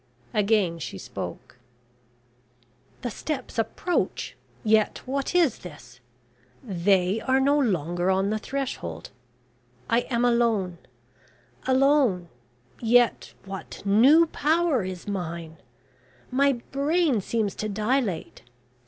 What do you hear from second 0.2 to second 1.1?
Again she